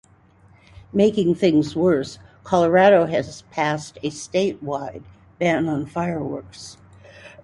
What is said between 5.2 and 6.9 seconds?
ban on fireworks.